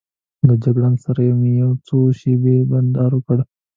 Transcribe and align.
له 0.47 0.53
جګړن 0.63 0.95
سره 1.05 1.21
مې 1.39 1.51
یو 1.61 1.71
څو 1.87 1.97
شېبې 2.19 2.57
بانډار 2.69 3.11
وکړ. 3.15 3.37